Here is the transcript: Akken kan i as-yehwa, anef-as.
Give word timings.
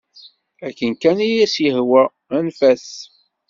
Akken 0.67 0.91
kan 1.01 1.17
i 1.27 1.31
as-yehwa, 1.43 2.03
anef-as. 2.35 2.87